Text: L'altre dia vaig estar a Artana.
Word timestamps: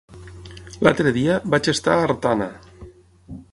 L'altre 0.87 1.11
dia 1.17 1.35
vaig 1.55 1.71
estar 1.75 1.99
a 1.99 2.09
Artana. 2.09 2.51